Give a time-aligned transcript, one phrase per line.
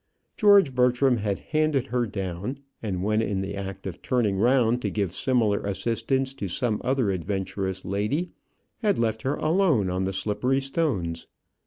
[0.35, 4.89] George Bertram had handed her down, and when in the act of turning round to
[4.89, 8.31] give similar assistance to some other adventurous lady,
[8.79, 11.27] had left her alone on the slippery stones.